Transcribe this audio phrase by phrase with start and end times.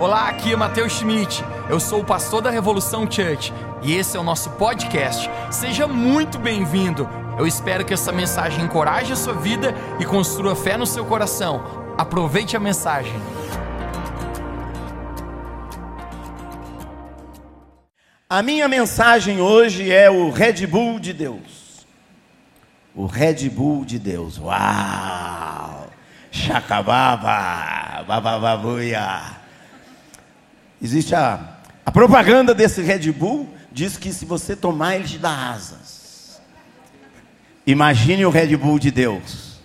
[0.00, 1.44] Olá, aqui é Matheus Schmidt.
[1.68, 5.28] Eu sou o pastor da Revolução Church e esse é o nosso podcast.
[5.50, 7.06] Seja muito bem-vindo.
[7.38, 11.94] Eu espero que essa mensagem encoraje a sua vida e construa fé no seu coração.
[11.98, 13.12] Aproveite a mensagem.
[18.26, 21.86] A minha mensagem hoje é o Red Bull de Deus.
[22.94, 24.38] O Red Bull de Deus.
[24.38, 25.88] Uau!
[26.30, 29.39] Chacababa, babababuia.
[30.82, 35.50] Existe a, a propaganda desse Red Bull, diz que se você tomar, ele te dá
[35.50, 36.40] asas.
[37.66, 39.60] Imagine o Red Bull de Deus.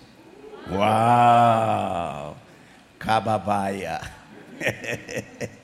[0.70, 2.36] Uau!
[2.98, 4.00] Cababaia.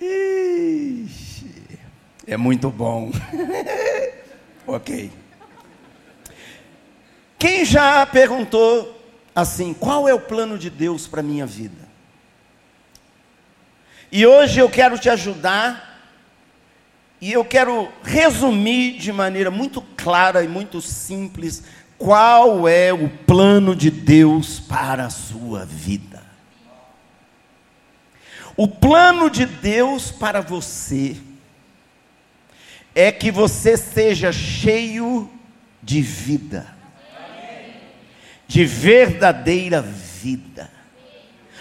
[0.00, 1.78] Ixi,
[2.26, 3.10] é muito bom.
[4.66, 5.10] ok.
[7.38, 8.96] Quem já perguntou
[9.34, 11.87] assim, qual é o plano de Deus para minha vida?
[14.10, 16.00] E hoje eu quero te ajudar
[17.20, 21.62] e eu quero resumir de maneira muito clara e muito simples
[21.98, 26.22] qual é o plano de Deus para a sua vida.
[28.56, 31.16] O plano de Deus para você
[32.94, 35.30] é que você seja cheio
[35.82, 36.66] de vida,
[38.46, 40.77] de verdadeira vida.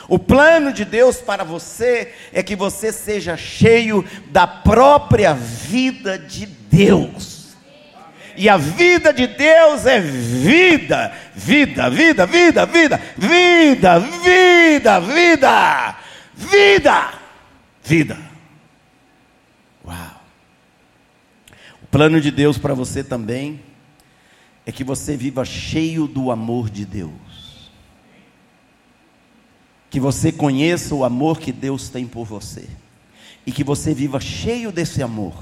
[0.08, 6.46] O plano de Deus para você é que você seja cheio da própria vida de
[6.46, 7.56] Deus.
[8.38, 15.96] E a vida de Deus é vida, vida, vida, vida, vida, vida, vida, vida,
[16.36, 17.14] vida,
[17.84, 18.18] vida.
[19.86, 20.22] Uau.
[21.84, 23.60] O plano de Deus para você também
[24.66, 27.27] é que você viva cheio do amor de Deus
[29.90, 32.68] que você conheça o amor que Deus tem por você,
[33.46, 35.36] e que você viva cheio desse amor,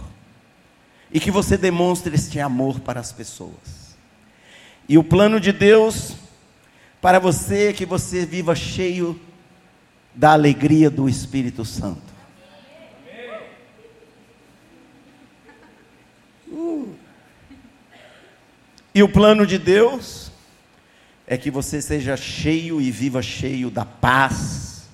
[1.12, 3.96] e que você demonstre este amor para as pessoas.
[4.88, 6.16] E o plano de Deus
[7.02, 9.19] para você é que você viva cheio
[10.14, 12.02] da alegria do Espírito Santo.
[16.48, 16.94] Uh.
[18.94, 20.25] E o plano de Deus
[21.28, 24.88] é que você seja cheio e viva cheio da paz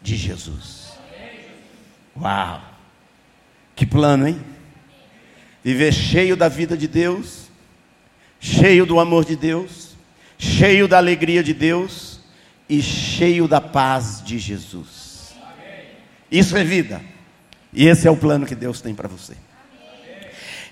[0.00, 0.92] de Jesus.
[2.16, 2.62] Uau!
[3.74, 4.40] Que plano, hein?
[5.62, 7.48] Viver cheio da vida de Deus,
[8.40, 9.96] cheio do amor de Deus,
[10.38, 12.20] cheio da alegria de Deus
[12.68, 15.34] e cheio da paz de Jesus.
[16.30, 17.00] Isso é vida.
[17.72, 19.34] E esse é o plano que Deus tem para você.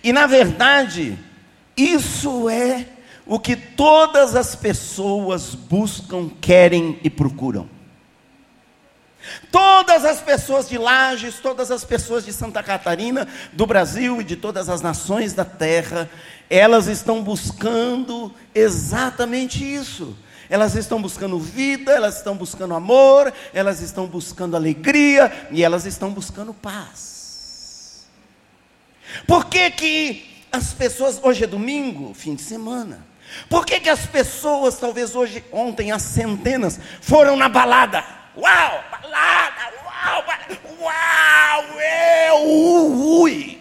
[0.03, 1.19] E na verdade,
[1.77, 2.87] isso é
[3.27, 7.69] o que todas as pessoas buscam, querem e procuram.
[9.51, 14.37] Todas as pessoas de Lages, todas as pessoas de Santa Catarina, do Brasil e de
[14.37, 16.09] todas as nações da terra,
[16.49, 20.17] elas estão buscando exatamente isso.
[20.49, 26.13] Elas estão buscando vida, elas estão buscando amor, elas estão buscando alegria e elas estão
[26.13, 28.07] buscando paz.
[29.27, 33.05] Por que que as pessoas, hoje é domingo, fim de semana,
[33.49, 38.05] por que, que as pessoas, talvez hoje, ontem, as centenas, foram na balada?
[38.37, 40.25] Uau, balada, uau,
[40.81, 43.61] uau, eu, ui,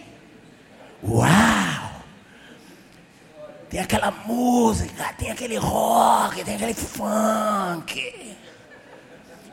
[1.04, 1.76] uau.
[3.70, 8.36] Tem aquela música, tem aquele rock, tem aquele funk.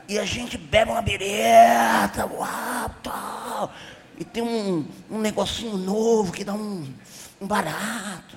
[0.08, 3.72] E a gente bebe uma bireta, uau, tal.
[4.18, 6.86] E tem um, um negocinho novo que dá um,
[7.40, 8.36] um barato.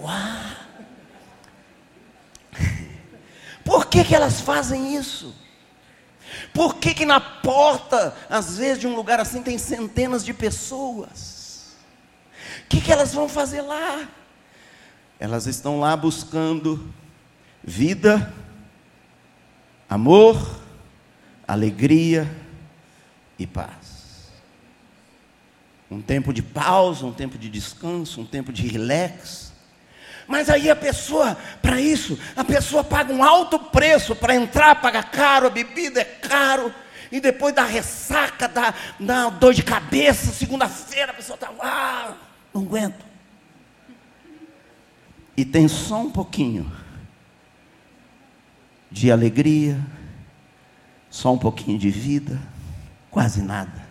[0.00, 0.64] Uau.
[3.64, 5.34] Por que, que elas fazem isso?
[6.52, 11.74] Por que, que na porta, às vezes, de um lugar assim, tem centenas de pessoas?
[12.64, 14.08] O que, que elas vão fazer lá?
[15.18, 16.92] Elas estão lá buscando
[17.62, 18.32] vida,
[19.88, 20.60] amor,
[21.46, 22.30] alegria
[23.38, 24.28] e paz.
[25.90, 29.53] Um tempo de pausa, um tempo de descanso, um tempo de relax.
[30.26, 35.02] Mas aí a pessoa, para isso, a pessoa paga um alto preço para entrar, paga
[35.02, 36.74] caro, a bebida é caro,
[37.12, 42.14] e depois da ressaca, da, da dor de cabeça, segunda-feira, a pessoa está, ah,
[42.52, 43.04] não aguento.
[45.36, 46.70] E tem só um pouquinho
[48.90, 49.80] de alegria,
[51.10, 52.40] só um pouquinho de vida,
[53.10, 53.84] quase nada.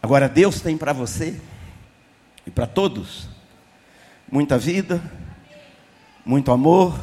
[0.00, 1.40] Agora Deus tem para você
[2.46, 3.28] e para todos.
[4.30, 5.02] Muita vida,
[6.24, 6.98] muito amor,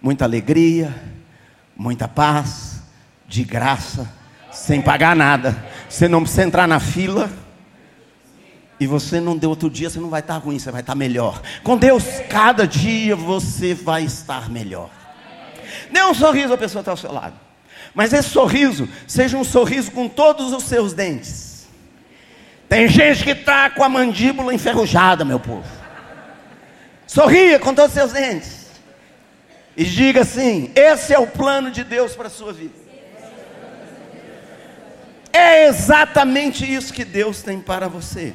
[0.00, 0.94] muita alegria,
[1.76, 2.82] muita paz,
[3.26, 4.10] de graça,
[4.52, 5.64] sem pagar nada.
[5.88, 7.30] Você não precisa entrar na fila.
[8.78, 11.42] E você não deu outro dia, você não vai estar ruim, você vai estar melhor.
[11.62, 14.88] Com Deus, cada dia você vai estar melhor.
[15.92, 17.34] Dê um sorriso à pessoa está ao seu lado.
[17.94, 21.49] Mas esse sorriso seja um sorriso com todos os seus dentes.
[22.70, 25.68] Tem gente que está com a mandíbula enferrujada, meu povo.
[27.04, 28.70] Sorria com todos os seus dentes.
[29.76, 32.78] E diga assim: esse é o plano de Deus para a sua vida.
[35.32, 38.32] É exatamente isso que Deus tem para você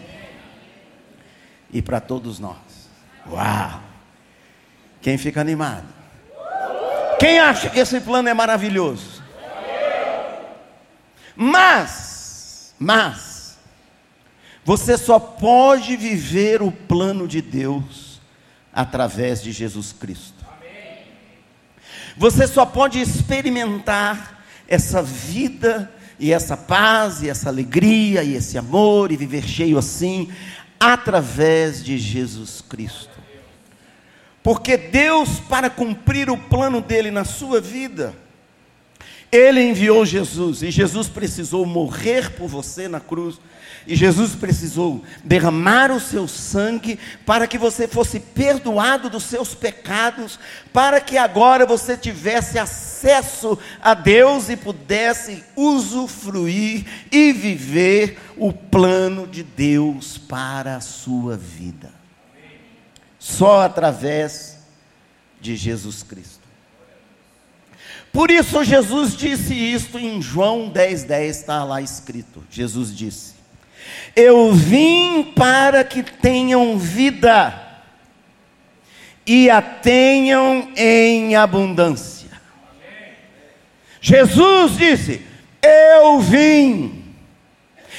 [1.72, 2.90] e para todos nós.
[3.32, 3.82] Uau!
[5.02, 5.88] Quem fica animado?
[7.22, 9.24] Quem acha que esse plano é maravilhoso?
[11.38, 13.35] Mas, mas,
[14.66, 18.20] você só pode viver o plano de Deus
[18.74, 20.44] através de Jesus Cristo.
[22.18, 29.12] Você só pode experimentar essa vida e essa paz e essa alegria e esse amor
[29.12, 30.32] e viver cheio assim
[30.80, 33.16] através de Jesus Cristo.
[34.42, 38.16] Porque Deus, para cumprir o plano dele na sua vida,
[39.32, 43.40] ele enviou Jesus e Jesus precisou morrer por você na cruz.
[43.88, 50.40] E Jesus precisou derramar o seu sangue para que você fosse perdoado dos seus pecados,
[50.74, 59.28] para que agora você tivesse acesso a Deus e pudesse usufruir e viver o plano
[59.28, 61.94] de Deus para a sua vida.
[63.20, 64.58] Só através
[65.40, 66.46] de Jesus Cristo.
[68.12, 72.44] Por isso Jesus disse isto em João 10,10 10, está lá escrito.
[72.50, 73.35] Jesus disse:
[74.16, 77.54] Eu vim para que tenham vida
[79.26, 82.30] e a tenham em abundância.
[84.00, 85.26] Jesus disse:
[85.62, 87.04] Eu vim.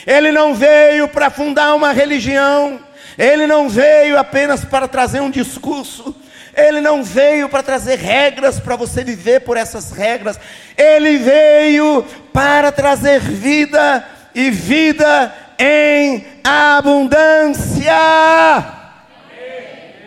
[0.07, 2.81] Ele não veio para fundar uma religião,
[3.19, 6.15] ele não veio apenas para trazer um discurso,
[6.55, 10.39] ele não veio para trazer regras para você viver por essas regras.
[10.77, 17.93] Ele veio para trazer vida e vida em abundância.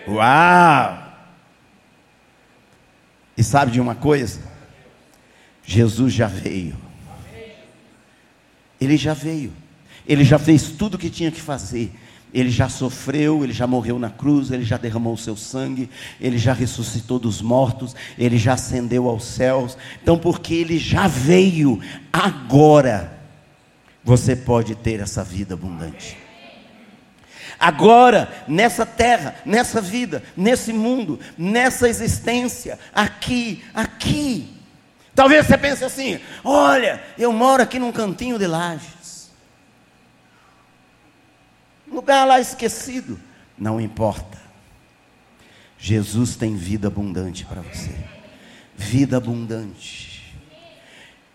[0.08, 1.00] Uau!
[3.38, 4.42] E sabe de uma coisa?
[5.64, 6.76] Jesus já veio.
[8.82, 9.54] Ele já veio.
[10.08, 11.92] Ele já fez tudo o que tinha que fazer.
[12.34, 15.90] Ele já sofreu, ele já morreu na cruz, ele já derramou o seu sangue,
[16.22, 19.78] ele já ressuscitou dos mortos, ele já ascendeu aos céus.
[20.02, 21.80] Então, porque ele já veio,
[22.14, 23.19] agora
[24.10, 26.18] você pode ter essa vida abundante.
[27.60, 34.58] Agora, nessa terra, nessa vida, nesse mundo, nessa existência, aqui, aqui.
[35.14, 39.00] Talvez você pense assim: olha, eu moro aqui num cantinho de laje
[42.00, 43.20] lugar lá esquecido.
[43.58, 44.38] Não importa.
[45.78, 47.94] Jesus tem vida abundante para você.
[48.76, 50.09] Vida abundante.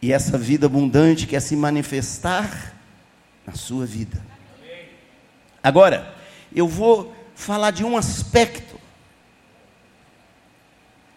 [0.04, 2.74] E essa vida abundante quer se manifestar
[3.46, 4.20] na sua vida.
[5.62, 6.14] Agora,
[6.54, 8.78] eu vou falar de um aspecto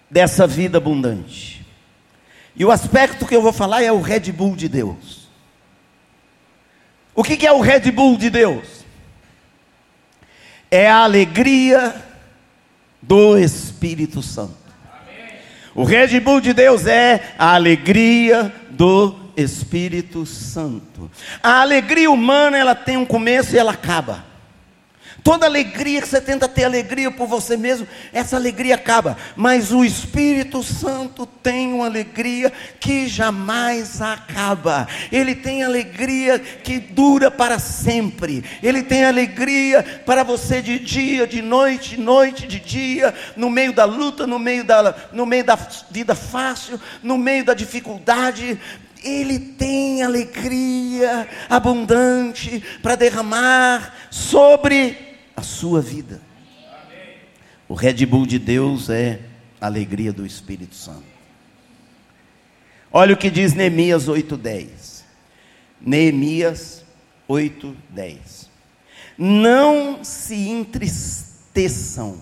[0.10, 1.66] dessa vida abundante.
[2.56, 5.28] E o aspecto que eu vou falar é o Red Bull de Deus.
[7.14, 8.78] O que é o Red Bull de Deus?
[10.72, 11.94] é a alegria
[13.02, 14.68] do Espírito Santo.
[15.78, 21.10] O Red Bull de Deus é a alegria do Espírito Santo.
[21.42, 24.27] A alegria humana, ela tem um começo e ela acaba.
[25.28, 29.18] Toda alegria que você tenta ter alegria por você mesmo, essa alegria acaba.
[29.36, 34.88] Mas o Espírito Santo tem uma alegria que jamais acaba.
[35.12, 38.42] Ele tem alegria que dura para sempre.
[38.64, 43.84] Ele tem alegria para você de dia, de noite, noite, de dia, no meio da
[43.84, 45.60] luta, no meio da, no meio da
[45.92, 48.58] vida fácil, no meio da dificuldade.
[49.04, 55.07] Ele tem alegria abundante para derramar sobre
[55.38, 56.20] a sua vida.
[57.70, 59.20] O Red Bull de Deus é
[59.62, 61.06] a alegria do Espírito Santo.
[62.92, 65.04] Olha o que diz Neemias 8:10.
[65.80, 66.84] Neemias
[67.30, 68.50] 8:10.
[69.16, 72.20] Não se entristeçam.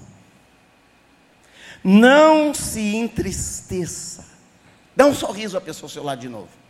[1.82, 4.26] Não se entristeça.
[4.96, 6.65] Dá um sorriso à pessoa ao seu lado de novo.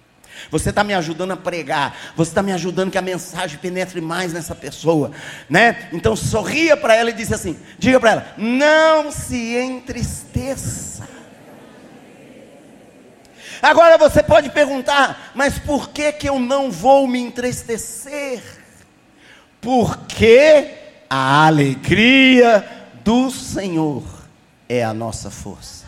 [0.49, 4.33] Você está me ajudando a pregar, você está me ajudando que a mensagem penetre mais
[4.33, 5.11] nessa pessoa,
[5.49, 5.89] né?
[5.91, 11.07] Então sorria para ela e diz assim: diga para ela, não se entristeça.
[13.61, 18.43] Agora você pode perguntar, mas por que que eu não vou me entristecer?
[19.59, 20.71] Porque
[21.09, 22.67] a alegria
[23.03, 24.03] do Senhor
[24.67, 25.84] é a nossa força.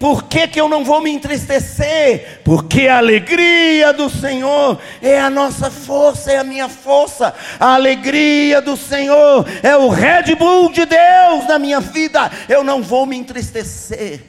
[0.00, 2.40] Por que, que eu não vou me entristecer?
[2.42, 7.34] Porque a alegria do Senhor é a nossa força, é a minha força.
[7.60, 12.32] A alegria do Senhor é o Red Bull de Deus na minha vida.
[12.48, 14.22] Eu não vou me entristecer,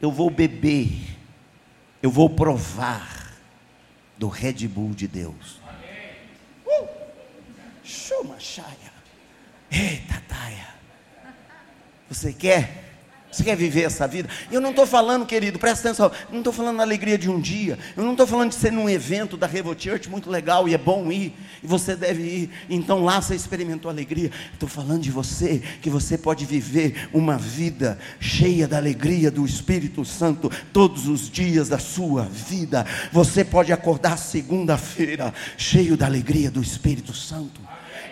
[0.00, 0.92] eu vou beber,
[2.00, 3.32] eu vou provar
[4.16, 5.60] do Red Bull de Deus.
[6.64, 6.86] Uh!
[7.82, 8.36] Chuma,
[9.68, 10.68] Eita, taia.
[12.08, 12.81] Você quer?
[13.32, 14.28] Você quer viver essa vida?
[14.50, 17.40] Eu não estou falando, querido, presta atenção, eu não estou falando da alegria de um
[17.40, 20.74] dia, eu não estou falando de ser num evento da Revo Church muito legal e
[20.74, 24.30] é bom ir, e você deve ir, então lá você experimentou alegria.
[24.52, 30.04] Estou falando de você, que você pode viver uma vida cheia da alegria do Espírito
[30.04, 32.84] Santo todos os dias da sua vida.
[33.10, 37.62] Você pode acordar segunda-feira cheio da alegria do Espírito Santo,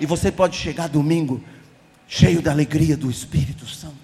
[0.00, 1.44] e você pode chegar domingo
[2.08, 4.00] cheio da alegria do Espírito Santo.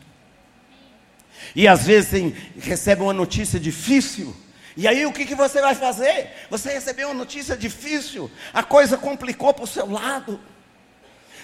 [1.57, 4.37] E às vezes tem, recebe uma notícia difícil.
[4.77, 6.29] E aí o que, que você vai fazer?
[6.51, 10.39] Você recebeu uma notícia difícil, a coisa complicou para o seu lado.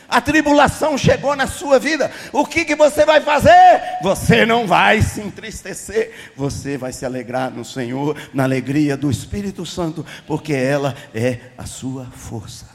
[0.06, 2.12] A tribulação chegou na sua vida.
[2.30, 3.80] O que, que você vai fazer?
[4.02, 6.12] Você não vai se entristecer.
[6.36, 11.64] Você vai se alegrar no Senhor, na alegria do Espírito Santo, porque ela é a
[11.64, 12.66] sua força.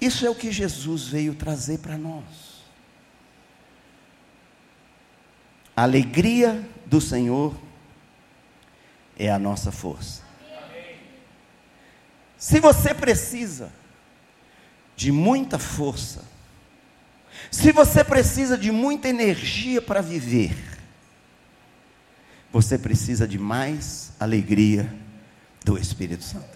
[0.00, 2.43] Isso é o que Jesus veio trazer para nós.
[5.76, 7.54] A alegria do Senhor
[9.18, 10.22] é a nossa força.
[12.36, 13.72] Se você precisa
[14.94, 16.22] de muita força,
[17.50, 20.54] se você precisa de muita energia para viver,
[22.52, 24.92] você precisa de mais alegria
[25.64, 26.54] do Espírito Santo.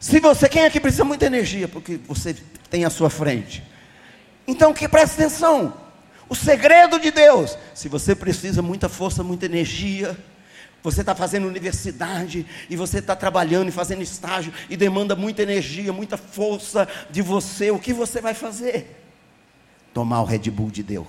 [0.00, 2.34] Se você, quem aqui precisa muita energia, porque você
[2.70, 3.62] tem à sua frente,
[4.46, 5.83] então que preste atenção,
[6.28, 10.16] o segredo de Deus, se você precisa muita força, muita energia,
[10.82, 15.92] você está fazendo universidade e você está trabalhando e fazendo estágio e demanda muita energia,
[15.92, 19.02] muita força de você, o que você vai fazer?
[19.94, 21.06] Tomar o Red Bull de Deus.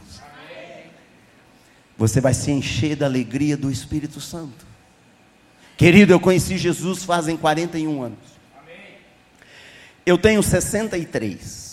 [1.97, 4.65] Você vai se encher da alegria do Espírito Santo.
[5.77, 8.19] Querido, eu conheci Jesus fazem 41 anos.
[10.05, 11.64] Eu tenho 63.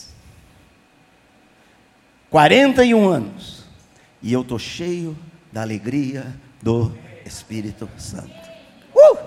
[2.33, 3.63] 41 anos.
[4.23, 5.17] E eu estou cheio
[5.53, 6.97] da alegria do
[7.27, 8.33] Espírito Santo.
[8.95, 9.19] Uh!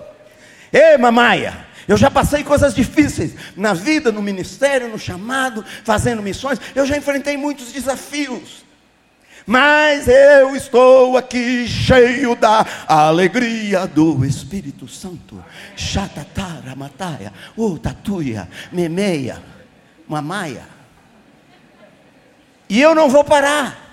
[0.72, 1.66] Ei, mamaia!
[1.86, 6.60] Eu já passei coisas difíceis na vida, no ministério, no chamado, fazendo missões.
[6.74, 8.66] Eu já enfrentei muitos desafios.
[9.46, 15.44] Mas eu estou aqui cheio da alegria do Espírito Santo.
[15.76, 19.40] Chatatara, mataia, utatuia, memeia,
[20.08, 20.75] mamaia.
[22.68, 23.86] E eu não vou parar.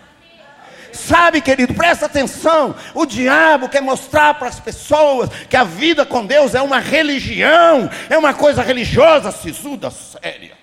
[0.91, 2.75] Sabe, querido, presta atenção.
[2.93, 7.89] O diabo quer mostrar para as pessoas que a vida com Deus é uma religião,
[8.09, 10.55] é uma coisa religiosa, sisuda, séria.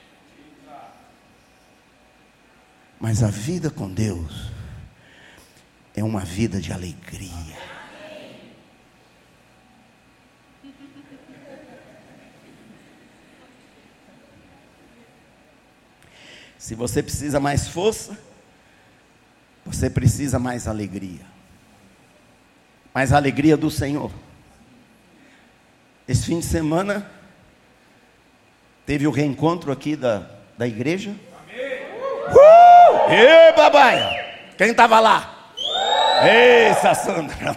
[3.01, 4.51] Mas a vida com Deus
[5.97, 7.70] é uma vida de alegria.
[16.61, 18.19] Se você precisa mais força,
[19.65, 21.23] você precisa mais alegria.
[22.93, 24.13] Mais alegria do Senhor.
[26.07, 27.11] Esse fim de semana
[28.85, 31.13] teve o reencontro aqui da, da igreja.
[32.29, 33.11] Uh!
[33.11, 34.53] Ê, babaia!
[34.59, 35.53] Quem estava lá?
[36.23, 37.57] Ei, Sassandra,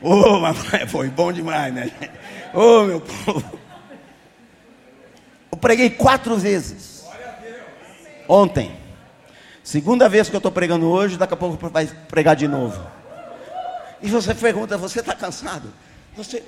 [0.00, 1.90] Ô, oh, mamãe, foi bom demais, né?
[2.54, 3.60] Ô, oh, meu povo.
[5.52, 6.93] Eu preguei quatro vezes.
[8.28, 8.76] Ontem.
[9.62, 12.84] Segunda vez que eu estou pregando hoje, daqui a pouco vai pregar de novo.
[14.02, 15.72] E você pergunta, você está cansado?
[16.16, 16.44] Você,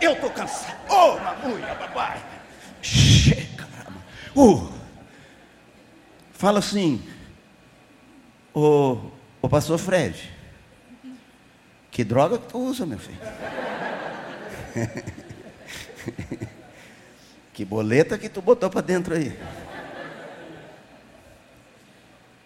[0.00, 0.76] eu estou cansado.
[0.88, 2.22] Oh, mamuia, papai.
[2.80, 3.66] Chega,
[4.34, 4.72] uh.
[6.32, 7.02] Fala assim,
[8.54, 8.98] o,
[9.42, 10.32] o pastor Fred,
[11.90, 13.20] que droga que tu usa, meu filho?
[17.52, 19.38] que boleta que tu botou para dentro aí?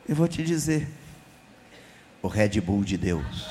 [0.09, 0.89] Eu vou te dizer,
[2.21, 3.49] o Red Bull de Deus.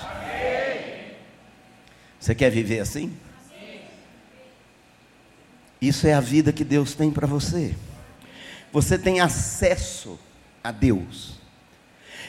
[2.20, 3.16] Você quer viver assim?
[5.82, 7.76] Isso é a vida que Deus tem para você.
[8.72, 10.18] Você tem acesso
[10.64, 11.40] a Deus.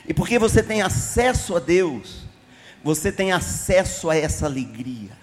[0.06, 2.24] E porque você tem acesso a Deus,
[2.82, 5.16] você tem acesso a essa alegria.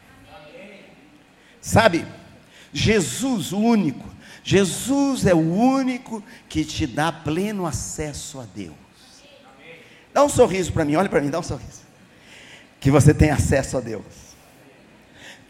[1.59, 2.07] Sabe,
[2.73, 4.09] Jesus, o único,
[4.43, 8.75] Jesus é o único que te dá pleno acesso a Deus.
[10.13, 11.81] Dá um sorriso para mim, olha para mim, dá um sorriso.
[12.79, 14.31] Que você tem acesso a Deus.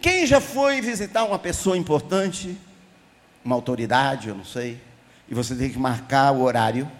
[0.01, 2.57] Quem já foi visitar uma pessoa importante,
[3.45, 4.81] uma autoridade, eu não sei,
[5.29, 6.91] e você tem que marcar o horário,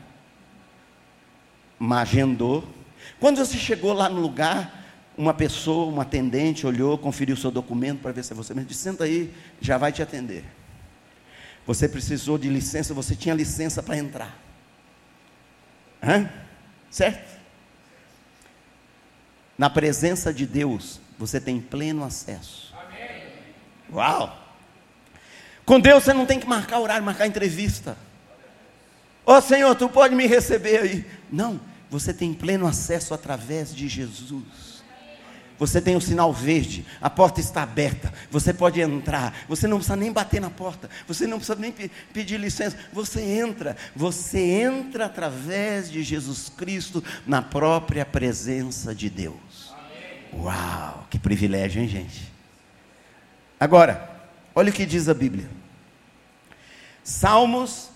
[1.92, 2.68] agendou.
[3.20, 4.82] Quando você chegou lá no lugar,
[5.18, 8.84] uma pessoa, um atendente, olhou, conferiu seu documento para ver se é você mesmo, disse:
[8.84, 10.46] senta aí, já vai te atender.
[11.66, 14.38] Você precisou de licença, você tinha licença para entrar.
[16.02, 16.30] Hã?
[16.90, 17.41] Certo?
[19.58, 22.74] Na presença de Deus, você tem pleno acesso.
[22.74, 23.24] Amém.
[23.92, 24.38] Uau!
[25.66, 27.98] Com Deus você não tem que marcar horário, marcar entrevista.
[29.26, 31.06] Ó oh, Senhor, tu pode me receber aí.
[31.32, 34.81] Não, você tem pleno acesso através de Jesus.
[35.62, 39.96] Você tem o sinal verde, a porta está aberta, você pode entrar, você não precisa
[39.96, 45.92] nem bater na porta, você não precisa nem pedir licença, você entra, você entra através
[45.92, 49.72] de Jesus Cristo na própria presença de Deus.
[50.34, 52.34] Uau, que privilégio, hein, gente?
[53.60, 54.10] Agora,
[54.56, 55.48] olha o que diz a Bíblia.
[57.04, 57.92] Salmos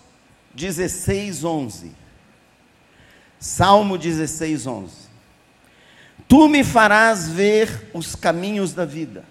[0.53, 1.91] 16, 11.
[3.39, 5.04] Salmo 16, 11.
[6.27, 9.23] Tu me farás ver os caminhos da vida.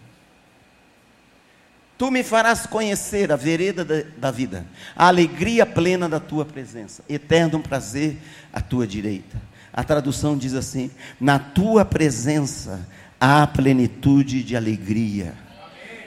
[1.97, 7.05] Tu me farás conhecer a vereda da, da, vida, a alegria plena da tua presença,
[7.09, 8.19] eterno prazer
[8.53, 9.41] à tua direita.
[9.73, 12.87] A tradução diz assim: Na tua presença
[13.21, 15.35] há plenitude de alegria,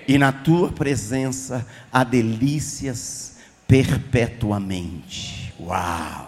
[0.07, 5.53] e na tua presença há delícias perpetuamente.
[5.60, 6.26] Uau!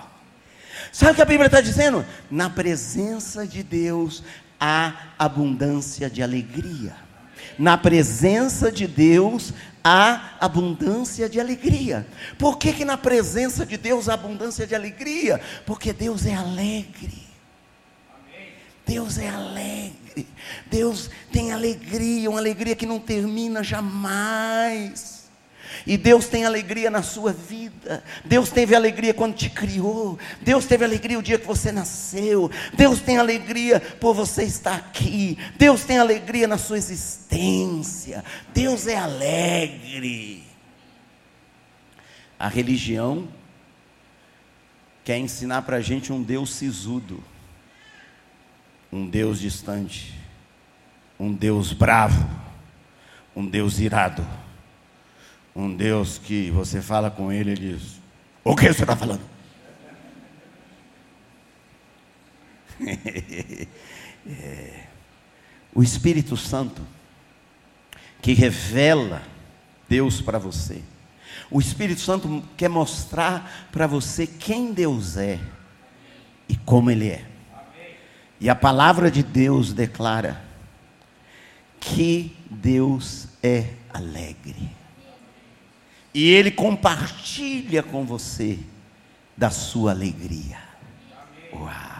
[0.99, 2.05] Sabe o que a Bíblia está dizendo?
[2.29, 4.21] Na presença de Deus
[4.59, 6.93] há abundância de alegria.
[7.57, 12.05] Na presença de Deus há abundância de alegria.
[12.38, 15.39] Por que, que na presença de Deus há abundância de alegria?
[15.65, 17.25] Porque Deus é alegre.
[18.85, 20.27] Deus é alegre.
[20.69, 25.18] Deus tem alegria, uma alegria que não termina jamais.
[25.89, 28.04] E Deus tem alegria na sua vida.
[28.23, 30.19] Deus teve alegria quando te criou.
[30.39, 32.52] Deus teve alegria o dia que você nasceu.
[32.75, 35.36] Deus tem alegria por você estar aqui.
[35.58, 38.23] Deus tem alegria na sua existência.
[38.54, 40.43] Deus é alegre.
[42.38, 43.28] A religião
[45.04, 47.23] quer ensinar para a gente um Deus sisudo,
[48.93, 50.13] um Deus distante,
[51.19, 52.30] um Deus bravo,
[53.36, 54.23] um Deus irado
[55.55, 57.99] um Deus que você fala com ele e diz:
[58.43, 59.21] O que você está falando?
[64.27, 64.83] é,
[65.73, 66.81] o Espírito Santo
[68.21, 69.21] que revela
[69.88, 70.81] Deus para você.
[71.49, 75.39] O Espírito Santo quer mostrar para você quem Deus é
[76.47, 77.25] e como Ele é.
[78.39, 80.41] E a palavra de Deus declara
[81.79, 84.78] que Deus é alegre.
[86.13, 88.60] E Ele compartilha com você
[89.38, 90.58] da sua alegria.
[91.54, 92.00] Uau!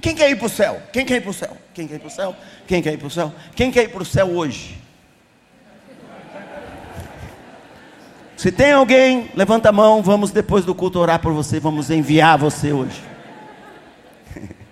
[0.00, 0.82] Quem quer ir para o céu?
[0.92, 1.56] Quem quer ir para o céu?
[1.74, 2.36] Quem quer ir para o céu?
[2.66, 3.34] Quem quer ir para o céu?
[3.54, 4.78] Quem quer ir para o céu hoje?
[8.36, 12.38] Se tem alguém, levanta a mão, vamos depois do culto orar por você, vamos enviar
[12.38, 13.02] você hoje.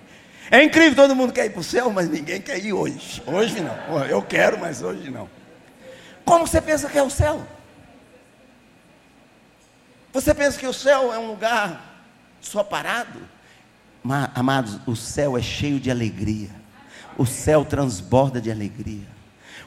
[0.51, 3.21] É incrível, todo mundo quer ir para o céu, mas ninguém quer ir hoje.
[3.27, 4.05] Hoje não.
[4.05, 5.29] Eu quero, mas hoje não.
[6.25, 7.45] Como você pensa que é o céu?
[10.15, 12.07] Você pensa que o céu é um lugar
[12.41, 13.19] só parado?
[14.01, 16.51] Mas, amados, o céu é cheio de alegria.
[17.19, 19.09] O céu transborda de alegria.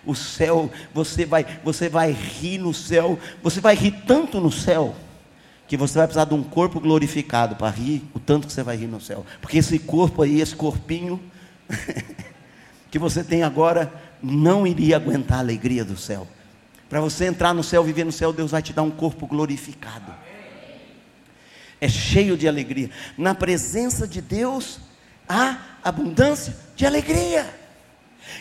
[0.06, 4.96] O céu, você vai, você vai rir no céu, você vai rir tanto no céu
[5.68, 8.78] que você vai precisar de um corpo glorificado para rir o tanto que você vai
[8.78, 9.26] rir no céu.
[9.42, 11.22] Porque esse corpo aí, esse corpinho
[12.90, 13.92] que você tem agora,
[14.24, 16.26] não iria aguentar a alegria do céu.
[16.88, 20.14] Para você entrar no céu, viver no céu, Deus vai te dar um corpo glorificado
[21.80, 22.90] é cheio de alegria.
[23.18, 24.80] Na presença de Deus
[25.28, 27.46] há abundância de alegria.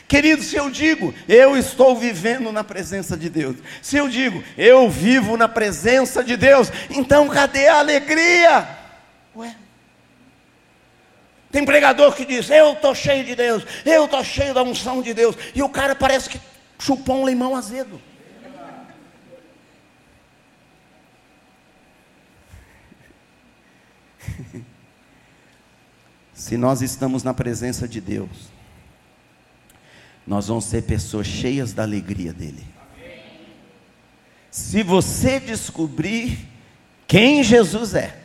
[0.09, 4.91] Querido, se eu digo, eu estou vivendo na presença de Deus, se eu digo, eu
[4.91, 8.69] vivo na presença de Deus, então cadê a alegria?
[9.37, 9.55] Ué,
[11.53, 15.15] tem pregador que diz, eu estou cheio de Deus, eu estou cheio da unção de
[15.15, 16.41] Deus, e o cara parece que
[16.79, 18.01] chupou um limão azedo.
[26.37, 28.29] Se nós estamos na presença de Deus,
[30.27, 32.63] nós vamos ser pessoas cheias da alegria dele.
[34.51, 36.47] Se você descobrir
[37.09, 38.21] quem Jesus é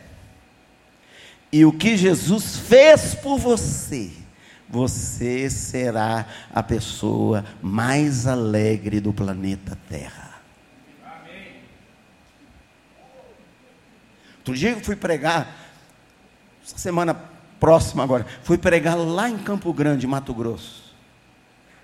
[1.50, 4.10] e o que Jesus fez por você,
[4.68, 10.42] você será a pessoa mais alegre do planeta Terra.
[14.36, 15.56] Outro dia eu fui pregar,
[16.62, 17.31] semana
[17.62, 20.92] próxima agora, fui pregar lá em Campo Grande, Mato Grosso.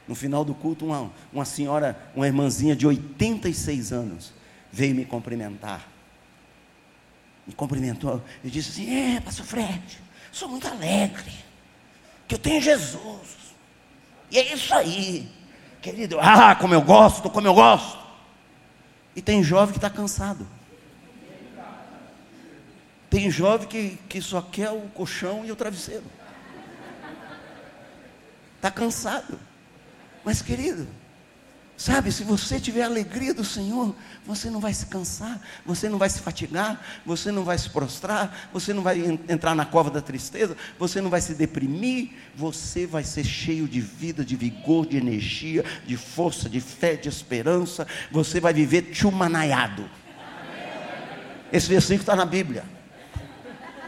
[0.08, 4.32] No final do culto, uma, uma senhora, uma irmãzinha de 86 anos,
[4.72, 5.86] veio me cumprimentar.
[7.46, 10.00] Me cumprimentou e disse assim: É, pastor Fred,
[10.32, 11.30] sou muito alegre,
[12.26, 13.54] que eu tenho Jesus.
[14.32, 15.30] E é isso aí,
[15.80, 16.18] querido.
[16.20, 18.04] Ah, como eu gosto, como eu gosto.
[19.14, 20.44] E tem jovem que está cansado.
[23.18, 26.04] Tem jovem que, que só quer o colchão e o travesseiro.
[28.54, 29.40] Está cansado.
[30.24, 30.87] Mas, querido,
[31.76, 33.92] sabe, se você tiver a alegria do Senhor,
[34.24, 38.48] você não vai se cansar, você não vai se fatigar, você não vai se prostrar,
[38.52, 43.02] você não vai entrar na cova da tristeza, você não vai se deprimir, você vai
[43.02, 48.38] ser cheio de vida, de vigor, de energia, de força, de fé, de esperança, você
[48.38, 49.90] vai viver chumanaiado.
[51.52, 52.77] Esse versículo está na Bíblia.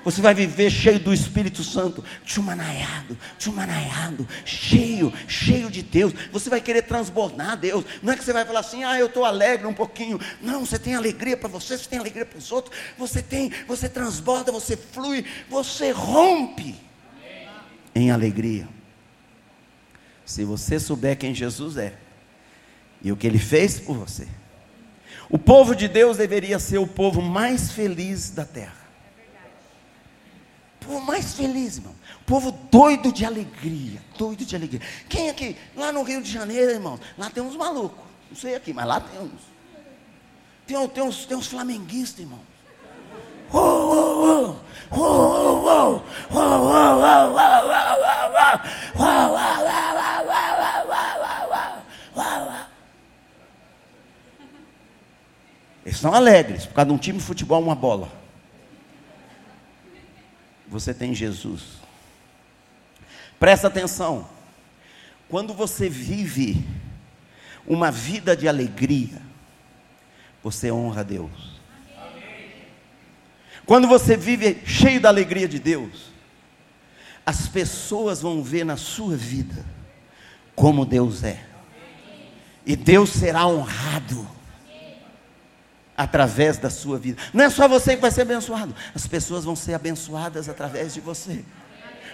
[0.05, 6.15] Você vai viver cheio do Espírito Santo, chumanaiado, chumanaiado, cheio, cheio de Deus.
[6.33, 7.85] Você vai querer transbordar Deus.
[8.03, 10.19] Não é que você vai falar assim, ah, eu estou alegre um pouquinho.
[10.41, 12.75] Não, você tem alegria para você, você tem alegria para os outros.
[12.97, 16.75] Você tem, você transborda, você flui, você rompe
[17.95, 18.69] em alegria.
[20.25, 21.95] Se você souber quem Jesus é
[23.03, 24.27] e o que ele fez por você,
[25.29, 28.80] o povo de Deus deveria ser o povo mais feliz da terra
[30.91, 31.95] povo mais feliz, irmão.
[32.23, 34.81] O povo doido de alegria, doido de alegria.
[35.09, 38.05] Quem aqui, lá no Rio de Janeiro, irmão, lá tem uns malucos.
[38.29, 39.41] Não sei aqui, mas lá tem uns.
[40.67, 42.41] Tem, tem, uns, tem uns flamenguistas, irmão.
[55.85, 58.20] Eles estão alegres por causa de um time de futebol, uma bola
[60.71, 61.81] você tem Jesus.
[63.39, 64.29] Presta atenção.
[65.29, 66.65] Quando você vive
[67.67, 69.21] uma vida de alegria,
[70.43, 71.61] você honra a Deus.
[73.67, 76.11] Quando você vive cheio da alegria de Deus,
[77.27, 79.65] as pessoas vão ver na sua vida
[80.55, 81.45] como Deus é.
[82.65, 84.29] E Deus será honrado
[86.01, 87.21] através da sua vida.
[87.31, 91.01] Não é só você que vai ser abençoado, as pessoas vão ser abençoadas através de
[91.01, 91.45] você.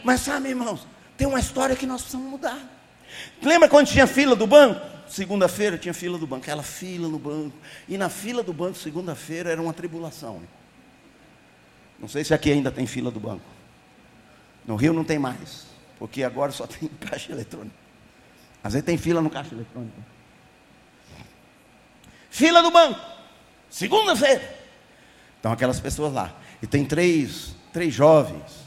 [0.03, 0.85] Mas sabe, irmãos,
[1.16, 2.59] tem uma história que nós precisamos mudar.
[3.40, 4.81] Lembra quando tinha fila do banco?
[5.09, 7.57] Segunda-feira tinha fila do banco, aquela fila no banco.
[7.88, 10.42] E na fila do banco, segunda-feira, era uma tribulação.
[11.96, 13.46] Não sei se aqui ainda tem fila do banco.
[14.66, 15.64] No Rio não tem mais,
[15.96, 17.77] porque agora só tem caixa eletrônica.
[18.64, 20.03] Às vezes tem fila no caixa eletrônico.
[22.31, 23.15] Fila do banco.
[23.70, 24.57] Segunda-feira.
[25.40, 26.33] Então aquelas pessoas lá.
[26.62, 28.66] E tem três, três jovens.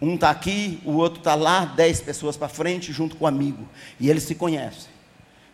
[0.00, 3.68] Um está aqui, o outro está lá, dez pessoas para frente, junto com o amigo.
[3.98, 4.92] E eles se conhecem.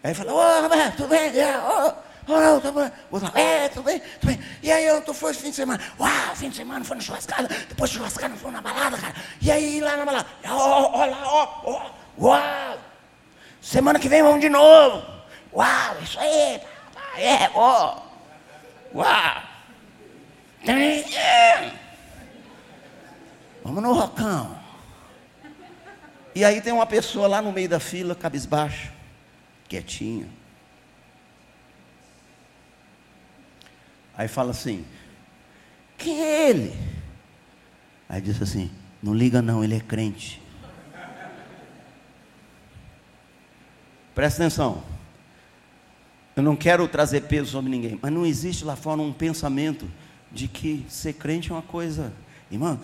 [0.03, 1.31] Aí fala, ô Roberto, tudo bem?
[1.31, 1.93] Ô,
[2.29, 2.91] oh, tá bom.
[3.11, 4.41] Outro, é, tudo bem, tudo bem.
[4.63, 5.81] E aí, eu, tu foi fim de semana?
[5.99, 9.15] Uau, fim de semana foi na churrascada, depois de churrascada foi na balada, cara.
[9.41, 12.79] E aí, lá na balada, olha lá, ó, ó, uau.
[13.61, 15.07] Semana que vem vamos de novo.
[15.53, 16.61] Uau, isso aí,
[17.19, 18.10] é, ó.
[18.95, 19.43] Uau!
[23.63, 24.59] Vamos no rocão.
[26.35, 28.93] E aí tem uma pessoa lá no meio da fila, cabisbaixo,
[29.69, 30.29] quietinha.
[34.17, 34.85] Aí fala assim:
[35.97, 36.79] Quem é ele?
[38.09, 38.71] Aí diz assim:
[39.03, 40.43] Não liga não, ele é crente.
[44.15, 44.83] Presta atenção.
[46.41, 49.87] Eu não quero trazer peso sobre ninguém, mas não existe lá fora um pensamento
[50.33, 52.15] de que ser crente é uma coisa.
[52.51, 52.81] Irmão,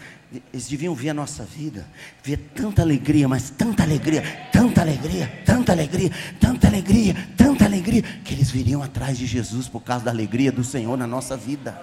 [0.53, 1.87] eles deviam ver a nossa vida,
[2.23, 8.35] ver tanta alegria, mas tanta alegria, tanta alegria, tanta alegria, tanta alegria, tanta alegria, que
[8.35, 11.81] eles viriam atrás de Jesus por causa da alegria do Senhor na nossa vida.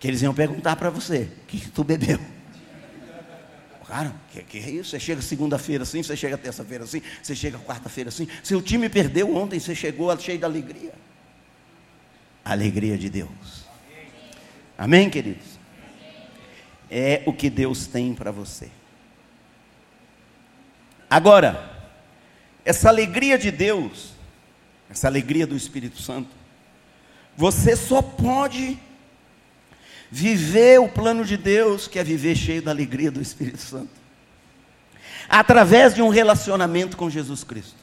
[0.00, 2.18] Que eles iam perguntar para você: o que, que tu bebeu?
[3.90, 4.90] Cara, que, que é isso?
[4.90, 8.28] Você chega segunda-feira assim, você chega terça-feira assim, você chega quarta-feira assim.
[8.40, 10.92] Seu time perdeu ontem, você chegou cheio de alegria.
[12.44, 13.64] alegria de Deus.
[14.78, 15.58] Amém, queridos?
[16.88, 18.68] É o que Deus tem para você.
[21.10, 21.90] Agora,
[22.64, 24.12] essa alegria de Deus,
[24.88, 26.30] essa alegria do Espírito Santo,
[27.36, 28.78] você só pode
[30.10, 33.90] viver o plano de Deus, que é viver cheio da alegria do Espírito Santo,
[35.28, 37.76] através de um relacionamento com Jesus Cristo.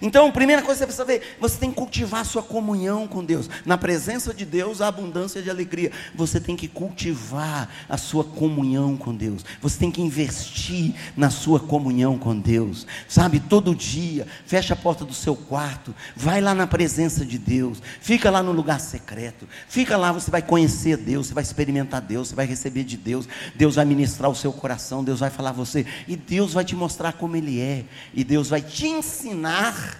[0.00, 3.06] Então, a primeira coisa que você precisa ver, você tem que cultivar a sua comunhão
[3.06, 3.48] com Deus.
[3.64, 5.90] Na presença de Deus, há abundância de alegria.
[6.14, 9.44] Você tem que cultivar a sua comunhão com Deus.
[9.60, 12.86] Você tem que investir na sua comunhão com Deus.
[13.08, 17.82] Sabe, todo dia, fecha a porta do seu quarto, vai lá na presença de Deus,
[18.00, 19.48] fica lá no lugar secreto.
[19.68, 23.28] Fica lá, você vai conhecer Deus, você vai experimentar Deus, você vai receber de Deus.
[23.54, 26.74] Deus vai ministrar o seu coração, Deus vai falar a você e Deus vai te
[26.74, 27.84] mostrar como ele é.
[28.14, 29.95] E Deus vai te ensinar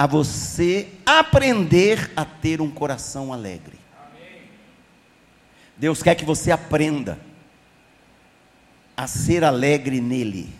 [0.00, 3.78] a você aprender a ter um coração alegre.
[5.76, 7.20] Deus quer que você aprenda
[8.96, 10.54] a ser alegre nele,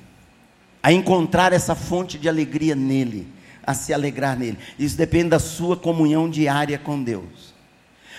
[0.82, 3.26] a encontrar essa fonte de alegria nele,
[3.66, 4.58] a se alegrar nele.
[4.78, 7.54] Isso depende da sua comunhão diária com Deus.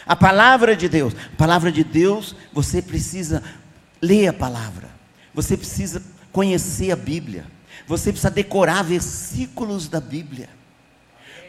[0.08, 3.44] A palavra de Deus, a palavra de Deus, você precisa
[4.02, 4.90] ler a palavra,
[5.36, 7.46] você precisa conhecer a Bíblia,
[7.86, 10.61] você precisa decorar versículos da Bíblia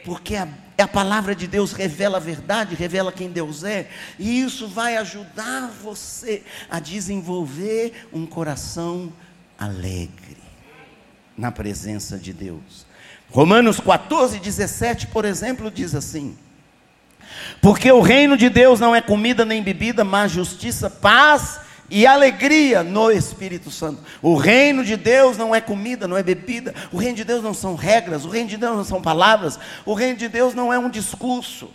[0.05, 3.89] porque a, a palavra de Deus revela a verdade, revela quem Deus é,
[4.19, 9.13] e isso vai ajudar você a desenvolver um coração
[9.59, 10.37] alegre
[11.37, 12.87] na presença de Deus.
[13.31, 16.37] Romanos 14, 17, por exemplo, diz assim:
[17.61, 21.63] Porque o reino de Deus não é comida nem bebida, mas justiça, paz e
[22.07, 24.03] alegria no Espírito Santo.
[24.23, 26.75] O reino de Deus não é comida, não é bebida.
[26.91, 28.25] O reino de Deus não são regras.
[28.25, 29.59] O reino de Deus não são palavras.
[29.85, 31.71] O reino de Deus não é um discurso.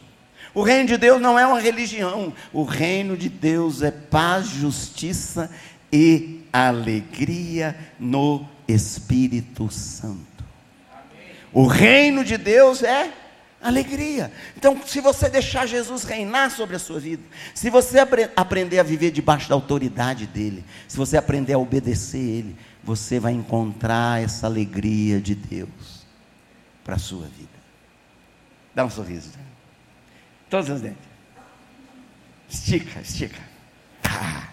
[0.56, 2.34] O reino de Deus não é uma religião.
[2.51, 5.51] O reino de Deus é paz, justiça
[5.93, 10.17] e alegria no Espírito Santo.
[11.53, 13.12] O reino de Deus é
[13.62, 14.32] Alegria.
[14.56, 17.24] Então, se você deixar Jesus reinar sobre a sua vida,
[17.56, 17.98] se você
[18.36, 23.34] aprender a viver debaixo da autoridade dele, se você aprender a obedecer ele, você vai
[23.34, 26.06] encontrar essa alegria de Deus
[26.84, 27.50] para a sua vida.
[28.76, 29.32] Dá um sorriso.
[30.50, 31.08] Todos os dentes.
[32.48, 33.41] Estica, estica.
[34.04, 34.50] Ah,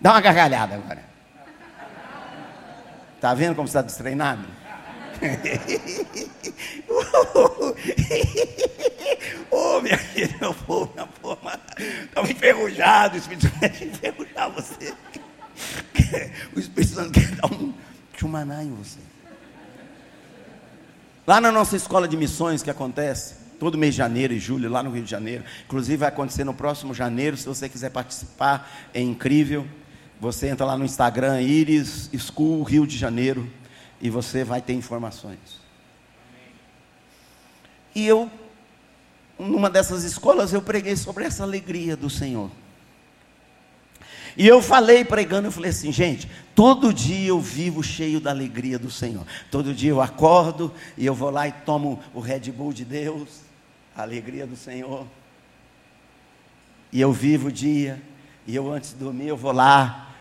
[0.00, 1.02] dá uma gargalhada agora.
[3.16, 4.46] Está vendo como está destreinado?
[9.50, 11.60] Ô, oh, minha filha, meu povo, minha forma.
[11.78, 14.92] Estava enferrujado, o Espírito Santo quer enferrujar você.
[16.54, 17.72] O Espírito Santo quer dar um
[18.16, 18.98] chumaná em você.
[21.24, 24.82] Lá na nossa escola de missões que acontece, todo mês de janeiro e julho, lá
[24.82, 25.44] no Rio de Janeiro.
[25.64, 29.64] Inclusive vai acontecer no próximo janeiro, se você quiser participar, é incrível.
[30.20, 33.48] Você entra lá no Instagram, Iris School Rio de Janeiro
[34.02, 35.62] e você vai ter informações.
[37.94, 38.28] E eu,
[39.38, 42.50] numa dessas escolas, eu preguei sobre essa alegria do Senhor.
[44.36, 48.78] E eu falei pregando, eu falei assim, gente, todo dia eu vivo cheio da alegria
[48.78, 49.24] do Senhor.
[49.50, 53.42] Todo dia eu acordo e eu vou lá e tomo o Red Bull de Deus,
[53.94, 55.06] a alegria do Senhor.
[56.90, 58.02] E eu vivo o dia,
[58.46, 60.11] e eu antes de dormir eu vou lá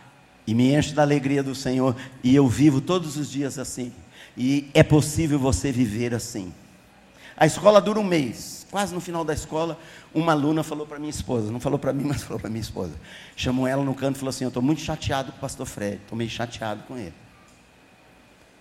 [0.52, 3.94] e me enche da alegria do Senhor, e eu vivo todos os dias assim.
[4.36, 6.54] E é possível você viver assim.
[7.38, 8.68] A escola dura um mês.
[8.70, 9.80] Quase no final da escola,
[10.14, 12.92] uma aluna falou para minha esposa, não falou para mim, mas falou para minha esposa.
[13.34, 16.02] Chamou ela no canto e falou assim: Eu estou muito chateado com o pastor Fred,
[16.02, 17.14] estou meio chateado com ele.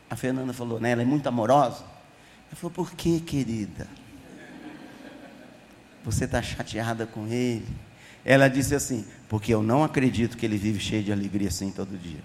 [0.09, 0.93] A Fernanda falou, né?
[0.93, 1.83] Ela é muito amorosa.
[2.47, 3.89] Ela falou: Por que, querida?
[6.05, 7.67] Você está chateada com ele?
[8.25, 11.99] Ela disse assim: Porque eu não acredito que ele vive cheio de alegria assim todo
[11.99, 12.23] dia.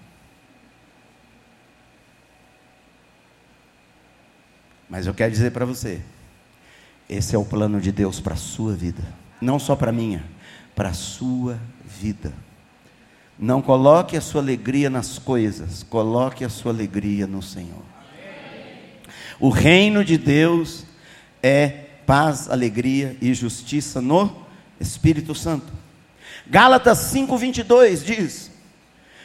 [4.88, 6.00] Mas eu quero dizer para você:
[7.08, 9.02] esse é o plano de Deus para a sua vida,
[9.40, 10.24] não só para a minha,
[10.74, 12.32] para a sua vida.
[13.38, 17.82] Não coloque a sua alegria nas coisas, coloque a sua alegria no Senhor.
[19.38, 20.84] O reino de Deus
[21.42, 21.68] é
[22.06, 24.44] paz, alegria e justiça no
[24.80, 25.75] Espírito Santo.
[26.48, 28.50] Gálatas 5:22 diz: